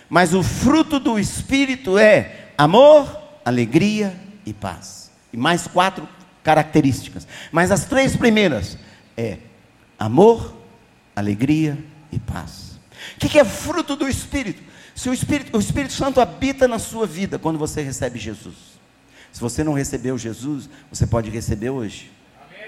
[0.10, 5.12] Mas o fruto do espírito é amor, alegria e paz.
[5.32, 6.08] E mais quatro
[6.44, 7.28] características.
[7.52, 8.78] Mas as três primeiras
[9.16, 9.38] é
[9.98, 10.56] amor,
[11.16, 11.78] alegria
[12.12, 12.80] e paz.
[13.16, 14.62] O que, é fruto do espírito?
[14.96, 18.56] Se o espírito, o Espírito Santo habita na sua vida quando você recebe Jesus.
[19.32, 22.12] Se você não recebeu Jesus, você pode receber hoje.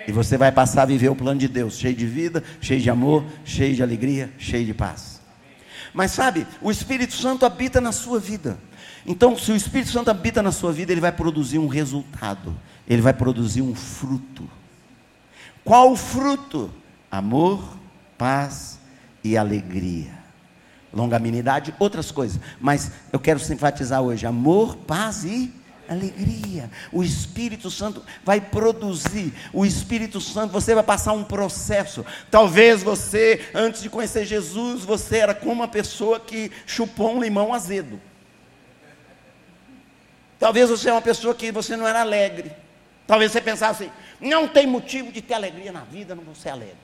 [0.07, 2.89] E você vai passar a viver o plano de Deus, cheio de vida, cheio de
[2.89, 5.21] amor, cheio de alegria, cheio de paz.
[5.93, 8.57] Mas sabe, o Espírito Santo habita na sua vida.
[9.05, 12.55] Então, se o Espírito Santo habita na sua vida, ele vai produzir um resultado.
[12.87, 14.49] ele vai produzir um fruto.
[15.63, 16.69] Qual o fruto?
[17.09, 17.77] Amor,
[18.17, 18.79] paz
[19.23, 20.11] e alegria.
[20.93, 22.39] Longanimidade, outras coisas.
[22.59, 25.53] Mas eu quero enfatizar hoje: amor, paz e
[25.87, 26.69] alegria.
[26.91, 29.33] O Espírito Santo vai produzir.
[29.51, 32.05] O Espírito Santo, você vai passar um processo.
[32.29, 37.53] Talvez você, antes de conhecer Jesus, você era como uma pessoa que chupou um limão
[37.53, 37.99] azedo.
[40.39, 42.51] Talvez você é uma pessoa que você não era alegre.
[43.07, 46.49] Talvez você pensasse assim: não tem motivo de ter alegria na vida, não vou ser
[46.49, 46.77] alegre.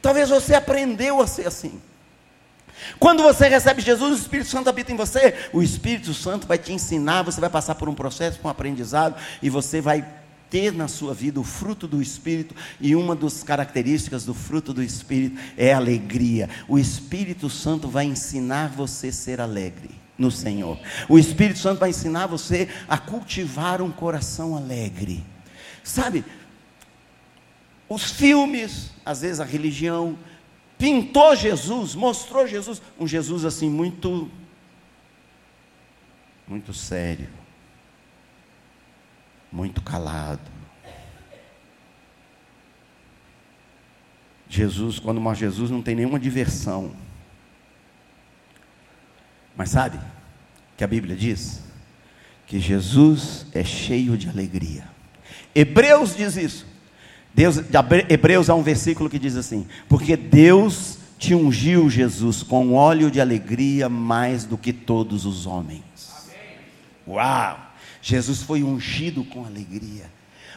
[0.00, 1.80] Talvez você aprendeu a ser assim.
[2.98, 6.72] Quando você recebe Jesus, o Espírito Santo habita em você, o Espírito Santo vai te
[6.72, 10.06] ensinar, você vai passar por um processo, por um aprendizado, e você vai
[10.50, 14.82] ter na sua vida o fruto do Espírito, e uma das características do fruto do
[14.82, 16.48] Espírito é alegria.
[16.68, 20.78] O Espírito Santo vai ensinar você a ser alegre no Senhor.
[21.08, 25.24] O Espírito Santo vai ensinar você a cultivar um coração alegre.
[25.82, 26.24] Sabe,
[27.88, 30.16] os filmes, às vezes a religião,
[30.82, 34.28] pintou Jesus, mostrou Jesus, um Jesus assim muito
[36.44, 37.28] muito sério,
[39.50, 40.50] muito calado.
[44.48, 46.96] Jesus, quando mostra Jesus, não tem nenhuma diversão.
[49.56, 50.00] Mas sabe
[50.76, 51.62] que a Bíblia diz
[52.44, 54.90] que Jesus é cheio de alegria.
[55.54, 56.71] Hebreus diz isso.
[57.34, 57.56] Deus,
[58.08, 63.20] Hebreus há um versículo que diz assim: Porque Deus te ungiu, Jesus, com óleo de
[63.20, 65.82] alegria mais do que todos os homens.
[66.24, 66.58] Amém.
[67.06, 67.72] Uau!
[68.02, 70.10] Jesus foi ungido com alegria,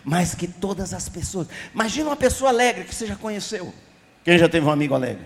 [0.03, 1.47] mais que todas as pessoas.
[1.73, 3.71] Imagina uma pessoa alegre que você já conheceu.
[4.23, 5.23] Quem já teve um amigo alegre?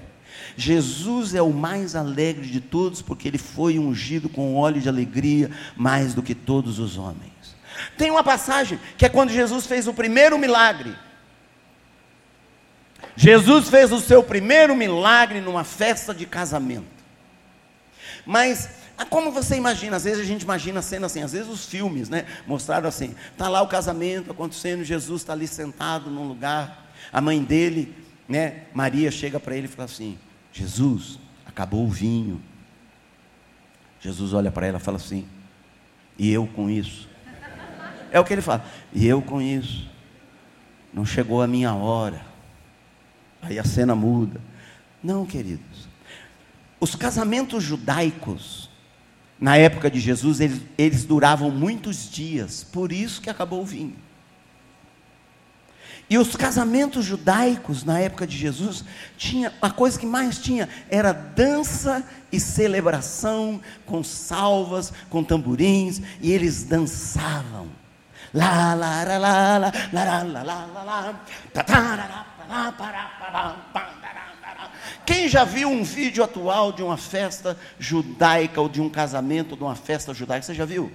[0.57, 5.49] Jesus é o mais alegre de todos, porque ele foi ungido com óleo de alegria
[5.77, 7.31] mais do que todos os homens.
[7.97, 10.93] Tem uma passagem que é quando Jesus fez o primeiro milagre.
[13.19, 16.88] Jesus fez o seu primeiro milagre numa festa de casamento.
[18.25, 19.97] Mas ah, como você imagina?
[19.97, 22.25] Às vezes a gente imagina a cena assim, às vezes os filmes, né?
[22.47, 27.43] Mostraram assim: está lá o casamento acontecendo, Jesus está ali sentado num lugar, a mãe
[27.43, 27.93] dele,
[28.25, 28.63] né?
[28.73, 30.17] Maria chega para ele e fala assim:
[30.53, 32.41] Jesus, acabou o vinho.
[33.99, 35.27] Jesus olha para ela e fala assim:
[36.17, 37.10] e eu com isso?
[38.13, 39.89] É o que ele fala, e eu com isso?
[40.93, 42.28] Não chegou a minha hora.
[43.41, 44.41] Aí a cena muda.
[45.04, 45.88] Não, queridos.
[46.80, 48.69] Os casamentos judaicos,
[49.39, 53.95] na época de Jesus, eles, eles duravam muitos dias, por isso que acabou o vinho.
[56.10, 58.84] E os casamentos judaicos na época de Jesus
[59.15, 66.32] tinha a coisa que mais tinha era dança e celebração com salvas, com tamborins, e
[66.32, 67.67] eles dançavam.
[68.33, 71.19] Lá, lá, lá, lá, lá, lá, lá, lá, lá, lá,
[75.05, 79.63] quem já viu um vídeo atual de uma festa judaica ou de um casamento de
[79.63, 80.45] uma festa judaica?
[80.45, 80.91] Você já viu?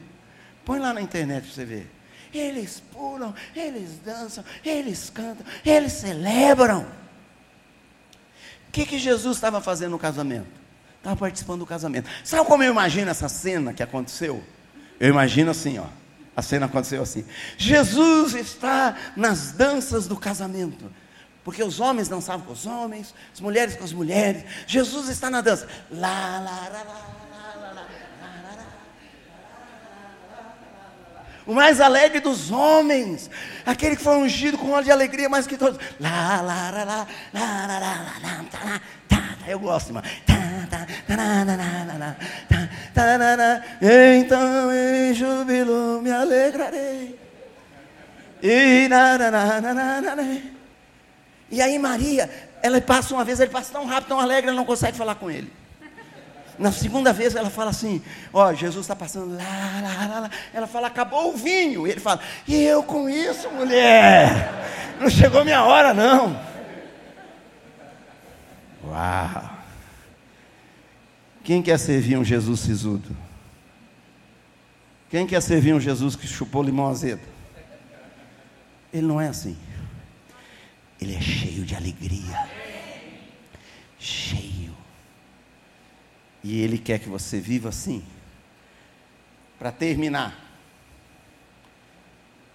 [0.65, 1.91] Põe lá na internet para você ver.
[2.33, 6.87] Eles pulam, eles dançam, eles cantam, eles celebram.
[8.69, 10.47] O que, que Jesus estava fazendo no casamento?
[10.99, 12.09] Estava participando do casamento.
[12.25, 14.43] Sabe como eu imagino essa cena que aconteceu?
[14.99, 15.87] Eu imagino assim, ó.
[16.37, 17.25] A cena aconteceu assim.
[17.57, 20.91] Jesus está nas danças do casamento.
[21.45, 24.45] Porque os homens dançavam com os homens, as mulheres com as mulheres.
[24.67, 25.69] Jesus está na dança.
[25.91, 27.24] Lá, lá, lá, lá.
[31.47, 33.31] O mais alegre dos homens,
[33.67, 35.79] aquele que foi ungido com óleo de alegria mais que todos.
[38.51, 40.03] Tá, tá, eu gosto, irmão.
[44.19, 47.19] Então em júbilo me alegrarei.
[48.43, 50.39] E na, na, na, na, na, na.
[51.51, 52.31] E aí Maria,
[52.63, 55.31] ela passa uma vez, ele passa tão rápido, tão alegre, ela não consegue falar com
[55.31, 55.53] ele.
[56.59, 58.03] Na segunda vez ela fala assim:
[58.33, 60.31] Ó, Jesus está passando lá, lá, lá, lá.
[60.53, 61.87] Ela fala: Acabou o vinho.
[61.87, 64.97] E ele fala: E eu com isso, mulher?
[65.01, 66.41] Não chegou minha hora, não.
[68.87, 69.51] Uau!
[71.43, 73.15] Quem quer servir um Jesus sisudo?
[75.11, 77.23] Quem quer servir um Jesus que chupou limão azedo?
[78.93, 79.57] Ele não é assim.
[81.01, 82.49] Ele é cheio de alegria.
[83.99, 84.44] Cheio.
[86.45, 88.05] E Ele quer que você viva assim.
[89.59, 90.39] Para terminar,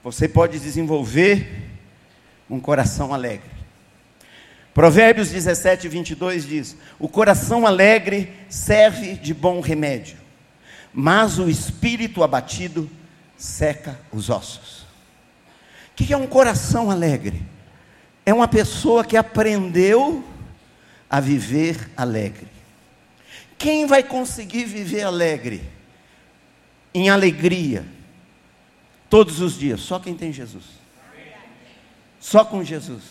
[0.03, 1.67] você pode desenvolver
[2.47, 3.49] um coração alegre.
[4.75, 10.17] Provérbios 17, 22 diz: O coração alegre serve de bom remédio,
[10.93, 12.87] mas o espírito abatido
[13.35, 14.85] seca os ossos.
[15.95, 17.43] que é um coração alegre?
[18.23, 20.23] É uma pessoa que aprendeu
[21.09, 22.58] a viver alegre.
[23.59, 25.61] Quem vai conseguir viver alegre?
[26.93, 27.85] Em alegria,
[29.09, 29.81] todos os dias?
[29.81, 30.63] Só quem tem Jesus.
[32.21, 33.03] Só com Jesus.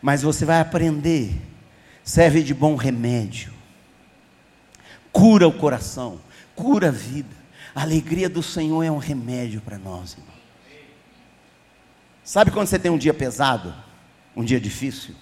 [0.00, 1.38] Mas você vai aprender,
[2.02, 3.52] serve de bom remédio,
[5.12, 6.18] cura o coração,
[6.56, 7.36] cura a vida.
[7.74, 10.38] A alegria do Senhor é um remédio para nós, irmão.
[12.24, 13.74] Sabe quando você tem um dia pesado,
[14.34, 15.14] um dia difícil?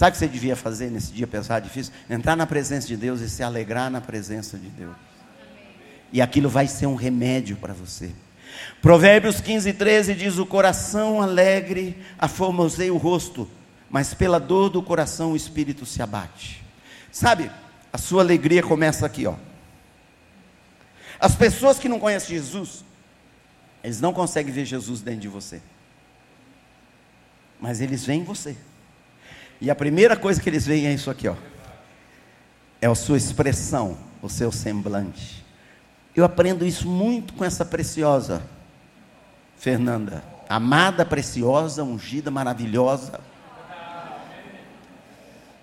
[0.00, 1.92] Sabe o que você devia fazer nesse dia pesado, difícil?
[2.08, 4.96] Entrar na presença de Deus e se alegrar na presença de Deus.
[6.10, 8.10] E aquilo vai ser um remédio para você.
[8.80, 13.46] Provérbios 15, 13 diz: O coração alegre aformoseia o rosto,
[13.90, 16.64] mas pela dor do coração o espírito se abate.
[17.12, 17.50] Sabe,
[17.92, 19.34] a sua alegria começa aqui, ó.
[21.20, 22.86] As pessoas que não conhecem Jesus,
[23.84, 25.60] eles não conseguem ver Jesus dentro de você
[27.60, 28.56] mas eles veem você.
[29.60, 31.34] E a primeira coisa que eles veem é isso aqui, ó.
[32.80, 35.44] É a sua expressão, o seu semblante.
[36.16, 38.42] Eu aprendo isso muito com essa preciosa
[39.60, 43.20] Fernanda, amada, preciosa, ungida, maravilhosa,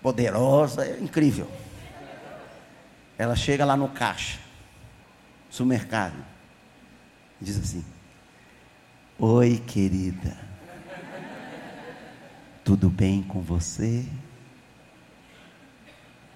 [0.03, 1.49] poderosa, é incrível.
[3.17, 4.37] Ela chega lá no caixa,
[5.49, 6.23] supermercado,
[7.41, 7.83] diz assim:
[9.17, 10.46] Oi, querida.
[12.67, 14.03] Tudo bem com você?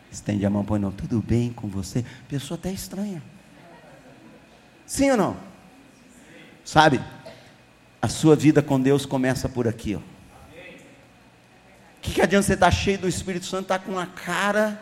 [0.10, 0.90] Estende a mão, põe não.
[0.90, 2.06] Tudo bem com você?
[2.30, 3.22] Pessoa até estranha.
[4.86, 5.38] Sim ou não?
[6.64, 7.02] Sabe?
[8.02, 9.98] A sua vida com Deus começa por aqui, ó.
[9.98, 10.02] O
[12.02, 14.82] que, que adianta você estar tá cheio do Espírito Santo, estar tá com uma cara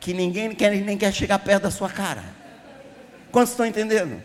[0.00, 2.24] que ninguém quer, nem quer chegar perto da sua cara?
[3.30, 4.20] Quantos estão entendendo?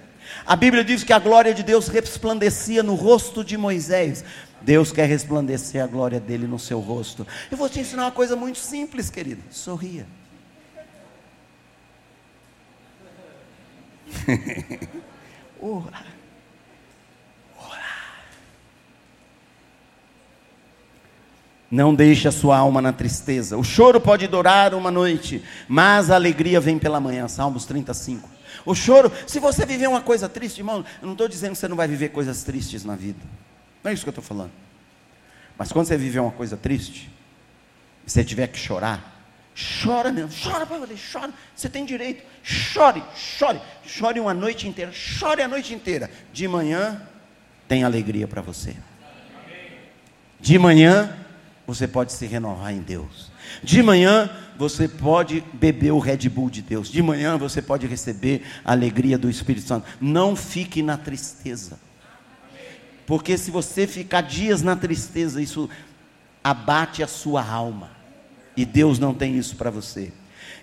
[0.47, 4.23] A Bíblia diz que a glória de Deus resplandecia no rosto de Moisés.
[4.61, 7.25] Deus quer resplandecer a glória dele no seu rosto.
[7.49, 9.41] Eu vou te ensinar uma coisa muito simples, querido.
[9.49, 10.05] Sorria.
[15.61, 16.05] Ora.
[17.57, 17.79] Ora.
[21.69, 23.57] Não deixe a sua alma na tristeza.
[23.57, 27.27] O choro pode durar uma noite, mas a alegria vem pela manhã.
[27.27, 28.29] Salmos 35.
[28.65, 31.67] O choro, se você viver uma coisa triste, irmão, eu não estou dizendo que você
[31.67, 33.19] não vai viver coisas tristes na vida.
[33.83, 34.51] Não é isso que eu estou falando.
[35.57, 37.09] Mas quando você viver uma coisa triste,
[38.05, 39.19] e você tiver que chorar,
[39.83, 41.33] chora mesmo, chora para valer, chora.
[41.55, 46.09] Você tem direito, chore, chore, chore uma noite inteira, chore a noite inteira.
[46.31, 47.01] De manhã
[47.67, 48.75] tem alegria para você.
[50.39, 51.15] De manhã
[51.67, 53.31] você pode se renovar em Deus.
[53.61, 56.89] De manhã você pode beber o Red Bull de Deus.
[56.89, 59.87] De manhã você pode receber a alegria do Espírito Santo.
[59.99, 61.79] Não fique na tristeza.
[63.09, 65.67] Porque se você ficar dias na tristeza, isso
[66.43, 67.89] abate a sua alma.
[68.55, 70.13] E Deus não tem isso para você.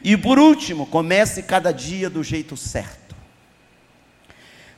[0.00, 3.16] E por último, comece cada dia do jeito certo.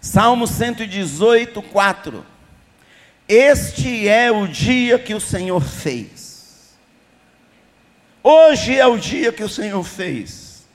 [0.00, 2.24] Salmo 118, 4.
[3.28, 6.74] Este é o dia que o Senhor fez.
[8.22, 10.66] Hoje é o dia que o Senhor fez.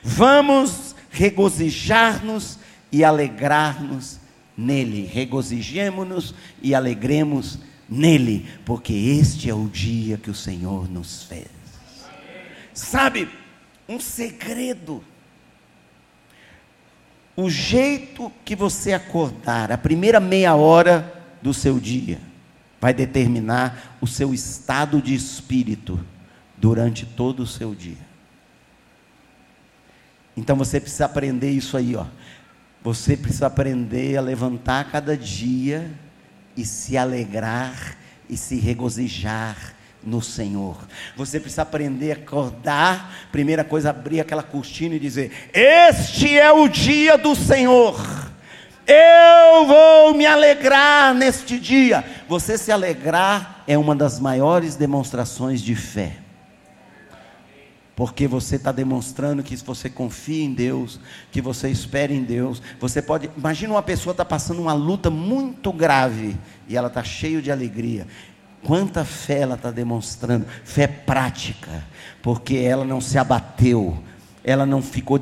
[0.00, 2.56] Vamos regozijar-nos
[2.92, 4.24] e alegrar-nos
[4.56, 5.04] nele.
[5.06, 11.48] Regozijemo-nos e alegremos nele, porque este é o dia que o Senhor nos fez.
[12.72, 13.28] Sabe,
[13.88, 15.02] um segredo.
[17.36, 22.18] O jeito que você acordar, a primeira meia hora do seu dia,
[22.80, 26.00] vai determinar o seu estado de espírito
[26.56, 28.06] durante todo o seu dia.
[30.36, 32.06] Então você precisa aprender isso aí, ó.
[32.86, 35.90] Você precisa aprender a levantar cada dia
[36.56, 37.96] e se alegrar
[38.30, 39.74] e se regozijar
[40.04, 40.86] no Senhor.
[41.16, 46.68] Você precisa aprender a acordar, primeira coisa, abrir aquela cortina e dizer: Este é o
[46.68, 48.00] dia do Senhor.
[48.86, 52.04] Eu vou me alegrar neste dia.
[52.28, 56.18] Você se alegrar é uma das maiores demonstrações de fé
[57.96, 61.00] porque você está demonstrando que você confia em Deus,
[61.32, 62.62] que você espera em Deus.
[62.78, 66.36] Você pode, imagina uma pessoa está passando uma luta muito grave
[66.68, 68.06] e ela está cheia de alegria.
[68.62, 70.44] Quanta fé ela está demonstrando?
[70.62, 71.84] Fé prática,
[72.22, 73.96] porque ela não se abateu,
[74.44, 75.18] ela não ficou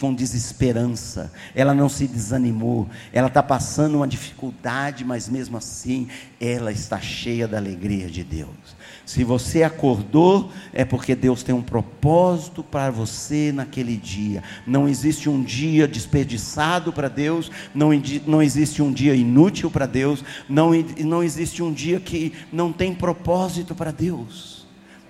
[0.00, 6.08] com desesperança, ela não se desanimou, ela está passando uma dificuldade, mas mesmo assim,
[6.40, 8.76] ela está cheia da alegria de Deus.
[9.08, 14.42] Se você acordou, é porque Deus tem um propósito para você naquele dia.
[14.66, 17.88] Não existe um dia desperdiçado para Deus, não,
[18.26, 22.94] não existe um dia inútil para Deus, não, não existe um dia que não tem
[22.94, 24.66] propósito para Deus.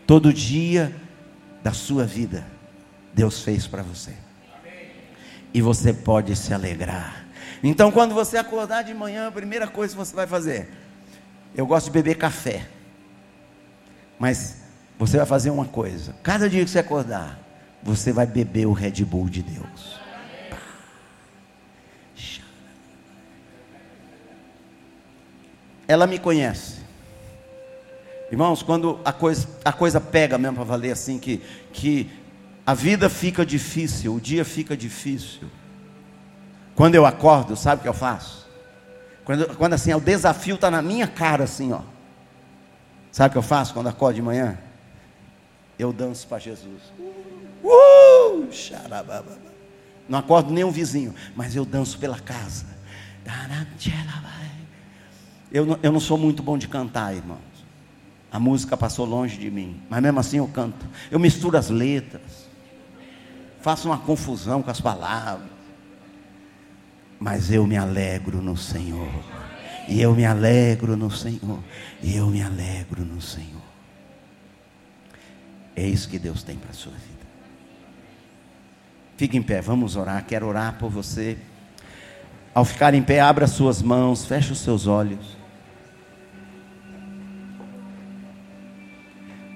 [0.07, 0.95] Todo dia
[1.65, 2.47] da sua vida
[3.13, 4.13] Deus fez para você.
[5.53, 7.27] E você pode se alegrar.
[7.65, 10.69] Então, quando você acordar de manhã, a primeira coisa que você vai fazer,
[11.53, 12.78] eu gosto de beber café.
[14.19, 14.57] Mas
[14.99, 17.39] você vai fazer uma coisa: cada dia que você acordar,
[17.83, 19.99] você vai beber o Red Bull de Deus.
[25.87, 26.79] Ela me conhece.
[28.31, 31.39] Irmãos, quando a coisa, a coisa pega mesmo para valer assim, que,
[31.73, 32.11] que
[32.67, 35.49] a vida fica difícil, o dia fica difícil.
[36.75, 38.47] Quando eu acordo, sabe o que eu faço?
[39.25, 41.81] Quando, quando assim, o desafio está na minha cara, assim, ó.
[43.19, 44.57] Sabe o que eu faço quando acordo de manhã?
[45.77, 46.81] Eu danço para Jesus.
[47.65, 48.47] Uh,
[50.09, 52.65] não acordo nem um vizinho, mas eu danço pela casa.
[55.51, 57.41] Eu não, eu não sou muito bom de cantar, irmãos.
[58.31, 60.87] A música passou longe de mim, mas mesmo assim eu canto.
[61.11, 62.47] Eu misturo as letras
[63.61, 65.51] faço uma confusão com as palavras.
[67.19, 69.11] Mas eu me alegro no Senhor.
[69.89, 71.59] E eu me alegro no Senhor.
[72.03, 73.63] E eu me alegro no Senhor.
[75.75, 77.27] É isso que Deus tem para a sua vida.
[79.17, 80.25] Fique em pé, vamos orar.
[80.27, 81.39] Quero orar por você.
[82.55, 85.39] Ao ficar em pé, abra suas mãos, feche os seus olhos.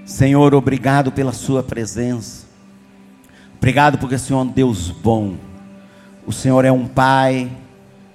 [0.04, 2.46] Senhor, obrigado pela Sua presença.
[3.56, 5.36] Obrigado porque o Senhor é um Deus bom.
[6.26, 7.50] O Senhor é um Pai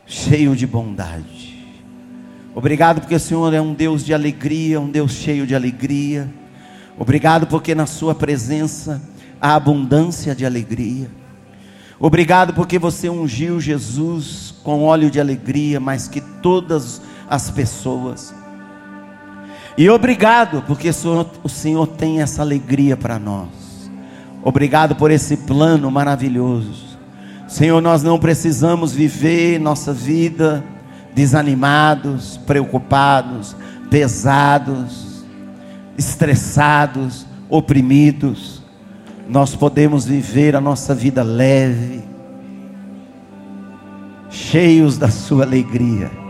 [0.05, 1.56] cheio de bondade.
[2.57, 6.27] Obrigado porque o Senhor é um Deus de alegria, um Deus cheio de alegria.
[6.97, 8.99] Obrigado porque na Sua presença
[9.39, 11.07] há abundância de alegria.
[11.99, 16.99] Obrigado porque você ungiu Jesus com óleo de alegria, mais que todas
[17.29, 18.33] as pessoas.
[19.77, 23.91] E obrigado porque o Senhor, o Senhor tem essa alegria para nós.
[24.43, 26.97] Obrigado por esse plano maravilhoso.
[27.47, 30.65] Senhor, nós não precisamos viver nossa vida
[31.17, 33.55] desanimados, preocupados,
[33.89, 35.25] pesados,
[35.97, 38.61] estressados, oprimidos.
[39.27, 42.03] Nós podemos viver a nossa vida leve,
[44.29, 46.26] cheios da Sua alegria